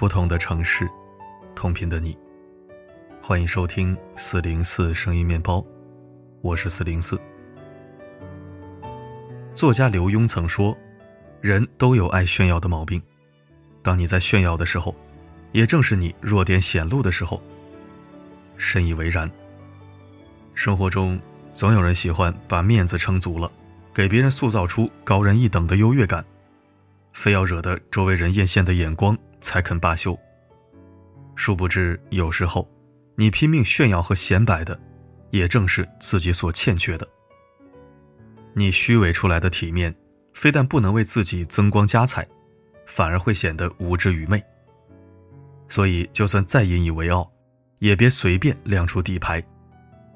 [0.00, 0.90] 不同的城市，
[1.54, 2.16] 同频的你。
[3.20, 5.62] 欢迎收听四零四声音面包，
[6.40, 7.20] 我是四零四。
[9.52, 10.74] 作家刘墉曾说
[11.42, 13.02] ：“人都有爱炫耀的毛病，
[13.82, 14.96] 当你在炫耀的时候，
[15.52, 17.38] 也正是你弱点显露的时候。”
[18.56, 19.30] 深以为然。
[20.54, 21.20] 生活中
[21.52, 23.52] 总有人喜欢把面子撑足了，
[23.92, 26.24] 给别人塑造出高人一等的优越感。
[27.12, 30.18] 非要惹得周围人艳羡的眼光才肯罢休。
[31.36, 32.68] 殊不知，有时候
[33.14, 34.78] 你拼命炫耀和显摆的，
[35.30, 37.08] 也正是自己所欠缺的。
[38.52, 39.94] 你虚伪出来的体面，
[40.34, 42.26] 非但不能为自己增光加彩，
[42.84, 44.42] 反而会显得无知愚昧。
[45.68, 47.30] 所以，就算再引以为傲，
[47.78, 49.42] 也别随便亮出底牌，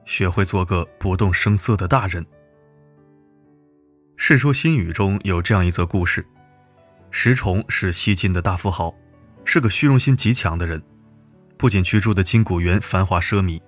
[0.04, 2.22] 学会做个不动声色的大人。
[4.16, 6.26] 《世说新语》中有这样一则故事。
[7.10, 8.92] 石崇是西晋的大富豪，
[9.44, 10.82] 是个虚荣心极强的人。
[11.56, 13.60] 不仅居住的金谷园繁华奢靡，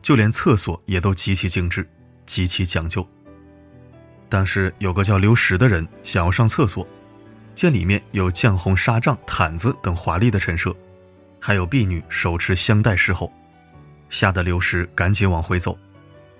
[0.00, 1.86] 就连厕所也都极其精致，
[2.24, 3.06] 极其讲究。
[4.28, 6.86] 但是有个叫刘石的人想要上厕所，
[7.54, 10.74] 见里面有绛红纱帐、毯子等华丽的陈设，
[11.40, 13.30] 还有婢女手持香袋侍候，
[14.08, 15.76] 吓得刘石赶紧往回走，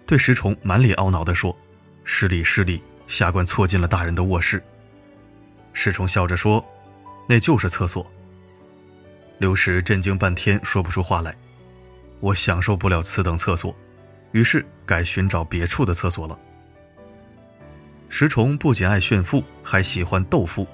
[0.07, 1.55] 对石崇满脸懊恼地说
[2.05, 4.63] ：“失礼失礼，下官错进了大人的卧室。”
[5.75, 6.65] 石崇笑着说
[7.29, 8.11] ：“那就是厕所。”
[9.43, 11.35] 刘石震惊半天，说不出话来。
[12.21, 13.77] 我享受不了此等厕所，
[14.31, 16.39] 于是改寻找别处的厕所了。
[18.09, 20.65] 石崇不仅爱炫富，还喜欢斗富。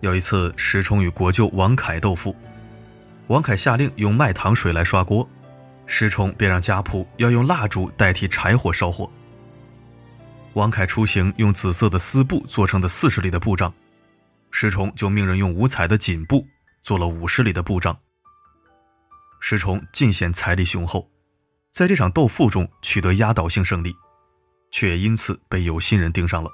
[0.00, 2.36] 有一次，石崇与国舅王凯斗富，
[3.28, 5.26] 王凯下令用麦糖水来刷锅，
[5.86, 9.10] 石崇便让家仆要用蜡烛代替柴火烧火。
[10.52, 13.72] 王凯出行用紫色的丝布做成的四十里的布帐，
[14.50, 16.46] 石崇就命人用五彩的锦布
[16.82, 17.96] 做了五十里的布帐。
[19.40, 21.10] 石崇尽显财力雄厚，
[21.70, 23.94] 在这场斗富中取得压倒性胜利，
[24.70, 26.50] 却也因此被有心人盯上了，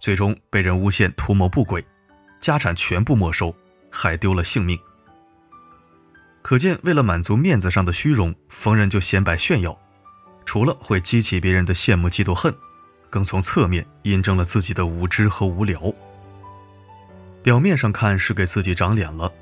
[0.00, 1.84] 最终被人诬陷图谋不轨，
[2.40, 3.54] 家产全部没收，
[3.90, 4.78] 还丢了性命。
[6.42, 9.78] 可见，为了满足面子上的虚荣，逢人就显摆炫耀，
[10.44, 12.54] 除了会激起别人的羡慕嫉妒恨。
[13.10, 15.92] 更从侧面印证了自己的无知和无聊。
[17.42, 19.32] 表面上看是给自己长脸了，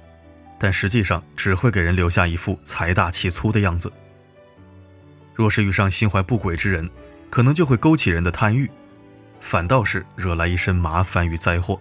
[0.58, 3.92] 但实际上只会给人留下一副财大气粗的样子。
[5.34, 6.88] 若是遇上心怀不轨之人，
[7.30, 8.70] 可能就会勾起人的贪欲，
[9.40, 11.80] 反倒是惹来一身麻烦与灾祸。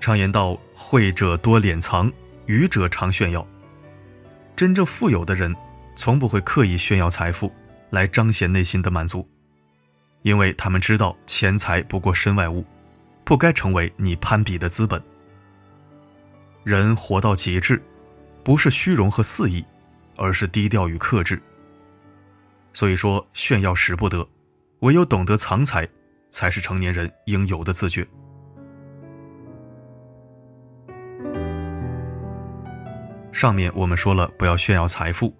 [0.00, 2.10] 常言道：“慧者多敛藏，
[2.46, 3.46] 愚者常炫耀。”
[4.56, 5.54] 真正富有的人，
[5.96, 7.52] 从不会刻意炫耀财富，
[7.90, 9.28] 来彰显内心的满足。
[10.22, 12.64] 因为他们知道钱财不过身外物，
[13.30, 15.00] 不该成为你攀比的资本。
[16.64, 17.80] 人活到极致，
[18.42, 19.64] 不是虚荣和肆意，
[20.16, 21.40] 而是低调与克制。
[22.72, 24.28] 所以说，炫耀使不得，
[24.80, 25.88] 唯有懂得藏财，
[26.28, 28.04] 才是成年人应有的自觉。
[33.30, 35.32] 上面我们说了不要炫耀财富，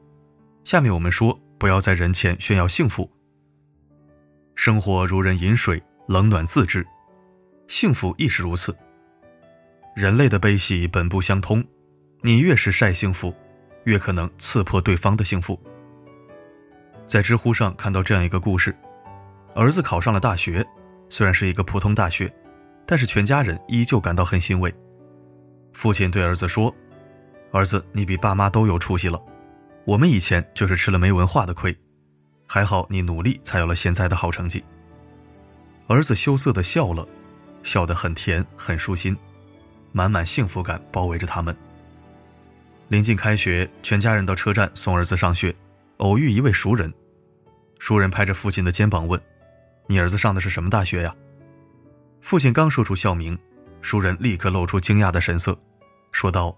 [0.62, 3.11] 下面我们说不要在人前炫耀幸福。
[4.55, 6.87] 生活如人饮水，冷暖自知，
[7.70, 8.76] 幸福亦是如此。
[9.94, 11.64] 人类的悲喜本不相通，
[12.20, 13.32] 你越是晒幸福，
[13.84, 15.58] 越可能刺破对方的幸福。
[17.06, 18.76] 在知乎上看到这样一个故事：
[19.54, 20.66] 儿子考上了大学，
[21.09, 22.28] 虽然是一个普通大学，
[22.84, 24.75] 但是全家人依旧感到很欣慰。
[25.72, 26.75] 父亲对儿子说
[27.54, 29.22] ：“儿子，你比爸妈都有出息了，
[29.84, 31.75] 我们以前就是吃了没文化的亏。”
[32.48, 34.64] 还好你努力，才有了现在的好成绩。
[35.86, 37.06] 儿子羞涩的笑了，
[37.62, 39.16] 笑得很甜，很舒心，
[39.93, 41.56] 满满幸福感包围着他们。
[42.89, 45.54] 临近开学，全家人到车站送儿子上学，
[45.98, 46.92] 偶遇一位熟人。
[47.78, 49.21] 熟人拍着父亲的肩膀问
[49.86, 51.15] ：“你儿子上的是什么大学呀？”
[52.21, 53.39] 父亲刚说出校名，
[53.80, 55.59] 熟人立刻露出惊讶的神色，
[56.12, 56.57] 说道：“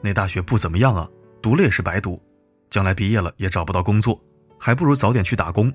[0.00, 1.08] 那大学不怎么样啊，
[1.42, 2.20] 读了也是白读，
[2.70, 4.20] 将来毕业了也找不到工作。”
[4.58, 5.70] 还不如早点去打工。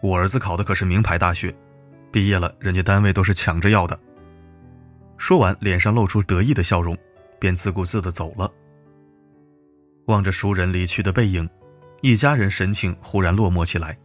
[0.00, 1.54] 我儿子考的可是名牌大学，
[2.10, 3.98] 毕业了人家单位都是抢着要的。
[5.16, 6.96] 说完，脸上露出得意的笑容，
[7.38, 8.52] 便自顾自的走了。
[10.06, 11.48] 望着熟人离去的背影，
[12.00, 13.98] 一家人神情忽然落寞起来。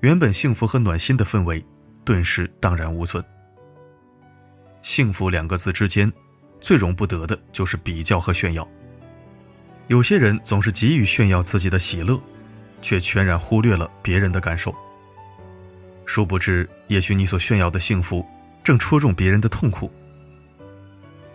[0.00, 1.64] 原本幸福和暖心的氛围，
[2.04, 3.24] 顿时荡然无存。
[4.82, 6.12] 幸福两个字之间，
[6.60, 8.68] 最容不得的就是比较和炫耀。
[9.88, 12.20] 有些人总是急于炫耀自己的喜乐。
[12.82, 14.72] 却全然忽略了别人的感受。
[16.06, 18.24] 殊不知，也许你所炫耀的幸福，
[18.64, 19.92] 正戳中别人的痛苦。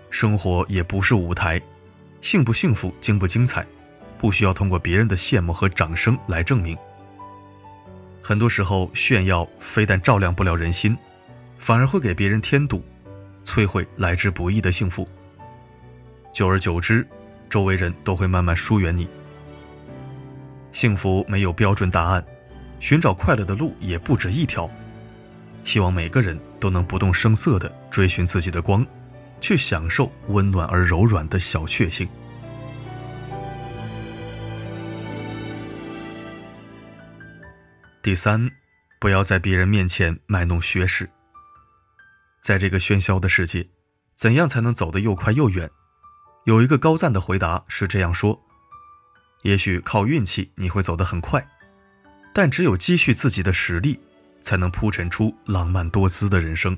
[0.09, 1.61] 生活也不是舞台，
[2.21, 3.65] 幸不幸福、精不精彩，
[4.17, 6.75] 不需要通过别人的羡慕和掌声来证明。
[8.21, 10.97] 很多时候，炫耀非但照亮不了人心，
[11.57, 12.83] 反而会给别人添堵，
[13.45, 15.07] 摧毁来之不易的幸福。
[16.33, 17.05] 久而久之，
[17.49, 19.07] 周围人都会慢慢疏远你。
[20.71, 22.23] 幸福没有标准答案，
[22.81, 24.69] 寻找快乐的路也不止一条。
[25.63, 28.85] 希望每个人都能不动声色地追寻自己的光，
[29.39, 32.09] 去享受温暖而柔软的小确幸。
[38.01, 38.49] 第三，
[38.99, 41.07] 不要在别人面前卖弄学识。
[42.41, 43.69] 在这个喧嚣的世界，
[44.15, 45.69] 怎样才能走得又快又远？
[46.45, 48.41] 有一个高赞的回答是这样说：
[49.43, 51.47] 也许靠运气你会走得很快，
[52.33, 53.99] 但只有积蓄自己的实力。
[54.41, 56.75] 才能铺陈出浪漫多姿的人生。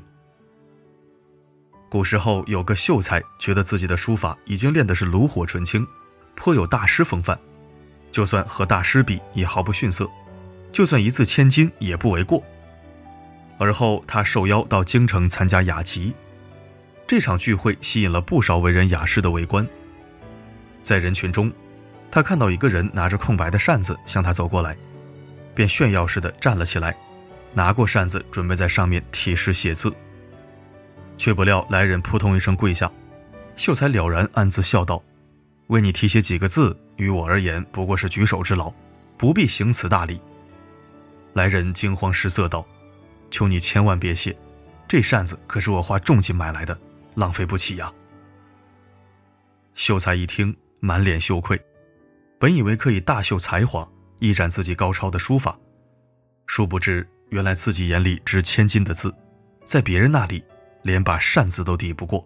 [1.89, 5.87] 古时候有个秀才，觉得自己的书法已经练的是炉火纯青，
[6.35, 7.39] 颇有大师风范，
[8.11, 10.09] 就算和大师比也毫不逊色，
[10.71, 12.43] 就算一字千金也不为过。
[13.59, 16.13] 而后他受邀到京城参加雅集，
[17.07, 19.65] 这场聚会吸引了不少文人雅士的围观。
[20.81, 21.49] 在人群中，
[22.11, 24.75] 他看到一个人拿着空白的扇子向他走过来，
[25.53, 26.95] 便炫耀似的站了起来。
[27.53, 29.93] 拿过扇子，准备在上面题诗写字，
[31.17, 32.91] 却不料来人扑通一声跪下，
[33.55, 35.03] 秀才了然暗自笑道
[35.67, 38.73] ：“为你题写几个字，于我而言不过是举手之劳，
[39.17, 40.19] 不必行此大礼。”
[41.33, 42.65] 来人惊慌失色道
[43.29, 44.35] ：“求你千万别写，
[44.87, 46.75] 这扇子可是我花重金买来的，
[47.13, 47.93] 浪费不起呀。”
[49.75, 51.61] 秀才一听，满脸羞愧，
[52.39, 53.87] 本以为可以大秀才华，
[54.19, 55.57] 一展自己高超的书法，
[56.45, 57.07] 殊不知。
[57.29, 59.11] 原来自己眼里值千金的字，
[59.65, 60.43] 在别人那里
[60.83, 62.23] 连把扇子都抵不过。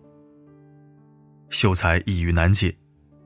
[1.50, 2.76] 秀才一语难解，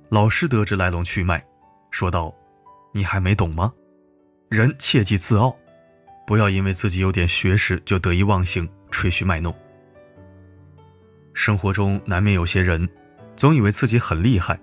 [0.09, 1.43] 老师得知来龙去脉，
[1.89, 2.31] 说道
[2.93, 3.73] ：“你还没懂吗？
[4.47, 5.57] 人切忌自傲，
[6.27, 9.51] 不要因为自己有点学识就得意忘形、吹嘘卖弄。
[11.33, 12.87] 生活中难免有些人，
[13.35, 14.59] 总以为自己很厉害，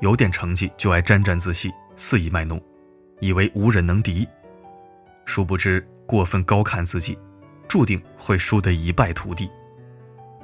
[0.00, 2.62] 有点成绩就爱沾沾自喜、肆意卖弄，
[3.20, 4.28] 以为无人能敌，
[5.24, 7.16] 殊不知。”过分高看自己，
[7.68, 9.48] 注定会输得一败涂地。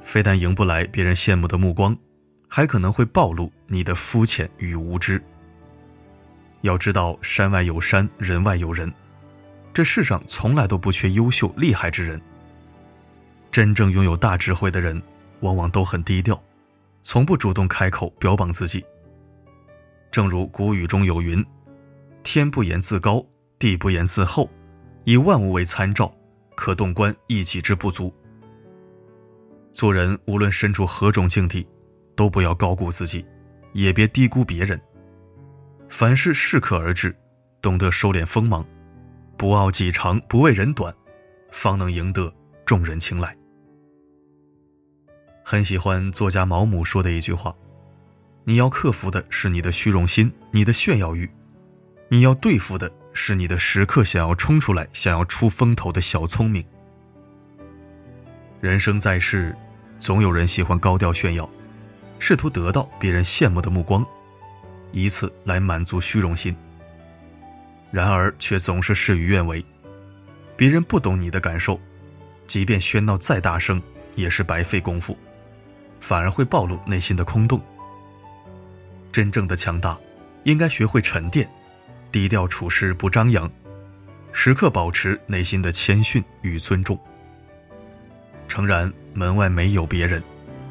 [0.01, 1.93] 非但赢不来别人羡慕的目光，
[2.47, 5.21] 还可能会暴露你的肤浅与无知。
[6.61, 8.89] 要知道，山外有山，人外有人，
[9.73, 12.21] 这世上从来都不缺优秀厉害之人。
[13.51, 15.03] 真正拥有大智慧的人，
[15.41, 16.41] 往往都很低调，
[17.01, 18.85] 从不主动开口标榜自己。
[20.09, 21.45] 正如古语中有云
[22.29, 23.25] ：“天不言自高，
[23.57, 24.49] 地不言自厚。”
[25.05, 26.13] 以万物为参照，
[26.57, 28.13] 可洞观一己之不足。
[29.71, 31.65] 做人无论身处何种境地，
[32.17, 33.25] 都不要高估自己，
[33.71, 34.77] 也别低估别人。
[35.87, 37.15] 凡事适可而止，
[37.61, 38.65] 懂得收敛锋芒，
[39.37, 40.93] 不傲己长，不畏人短，
[41.49, 42.29] 方能赢得
[42.65, 43.33] 众人青睐。
[45.45, 47.55] 很喜欢作家毛姆说的一句话
[48.43, 51.29] ：“你要克服的是你的虚荣心，你的炫耀欲，
[52.09, 56.63] 你要对付的。”是你的时刻想要冲出来、想要出风头的小聪明。
[58.61, 59.57] 人生在世，
[59.97, 61.49] 总有人喜欢高调炫耀，
[62.19, 64.05] 试图得到别人羡慕的目光，
[64.91, 66.55] 以此来满足虚荣心。
[67.89, 69.65] 然而，却总是事与愿违。
[70.55, 71.81] 别人不懂你的感受，
[72.45, 73.81] 即便喧闹再大声，
[74.13, 75.17] 也是白费功夫，
[75.99, 77.59] 反而会暴露内心的空洞。
[79.11, 79.97] 真正的强大，
[80.43, 81.49] 应该学会沉淀。
[82.11, 83.51] 低调处事不张扬，
[84.31, 86.99] 时刻保持内心的谦逊与尊重。
[88.47, 90.23] 诚然，门外没有别人，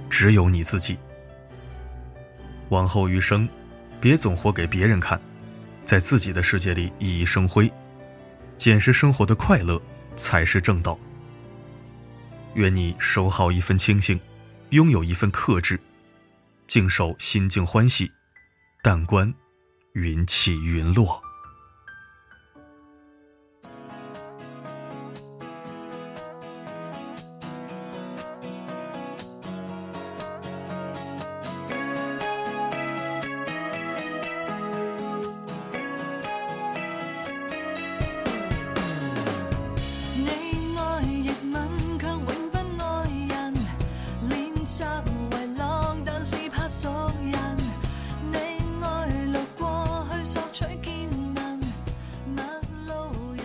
[0.09, 0.97] 只有你自己。
[2.71, 3.49] 往后余生，
[4.01, 5.21] 别总活给别人看，
[5.85, 7.71] 在自己的世界里熠熠生辉，
[8.57, 9.81] 捡拾生活的快乐
[10.17, 10.99] 才是正道。
[12.55, 14.19] 愿你守好一份清醒，
[14.71, 15.79] 拥有一份克制，
[16.67, 18.11] 静守心境欢喜，
[18.83, 19.33] 淡观
[19.93, 21.23] 云起云落。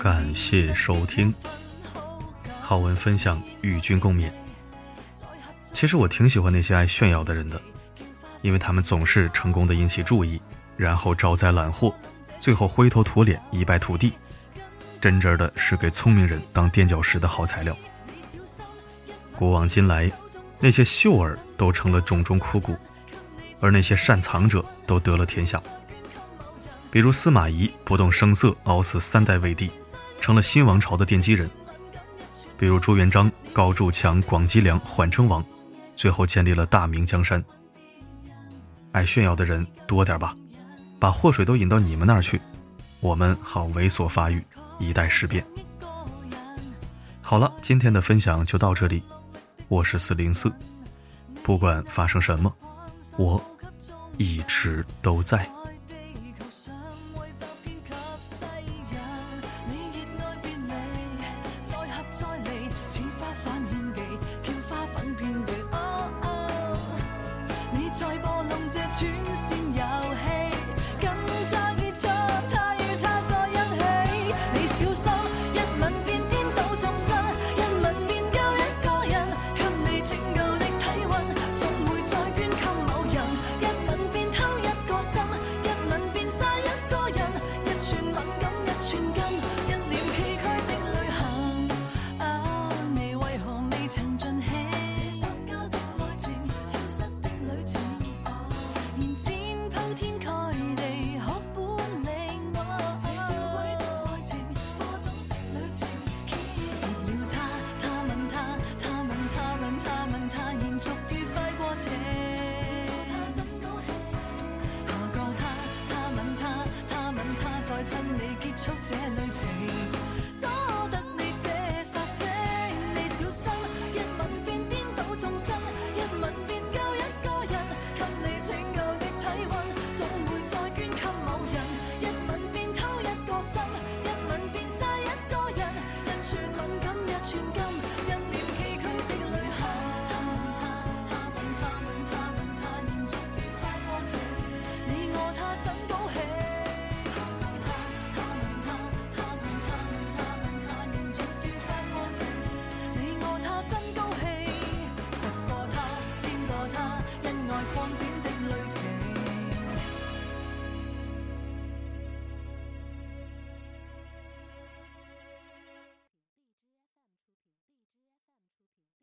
[0.01, 1.31] 感谢收听，
[2.59, 4.31] 好文分享与君共勉。
[5.73, 7.61] 其实我挺喜欢那些爱炫耀的人的，
[8.41, 10.41] 因为他们总是成功的引起注意，
[10.75, 11.93] 然后招灾揽祸，
[12.39, 14.11] 最后灰头土脸，一败涂地。
[14.99, 17.77] 真真的是给聪明人当垫脚石的好材料。
[19.35, 20.11] 古往今来，
[20.59, 22.75] 那些秀儿都成了种种枯骨，
[23.59, 25.61] 而那些善藏者都得了天下。
[26.89, 29.69] 比如司马懿不动声色熬死三代魏帝，
[30.21, 31.49] 成了新王朝的奠基人；
[32.57, 35.43] 比如朱元璋高筑墙广积粮缓称王，
[35.95, 37.43] 最后建立了大明江山。
[38.91, 40.35] 爱炫耀的人多点吧，
[40.99, 42.39] 把祸水都引到你们那儿去，
[42.99, 44.41] 我们好猥琐发育，
[44.79, 45.43] 以待事变。
[47.19, 49.01] 好了，今天的分享就到这里，
[49.69, 50.53] 我是四零四，
[51.41, 52.53] 不管发生什么，
[53.17, 53.43] 我
[54.17, 55.49] 一直都在。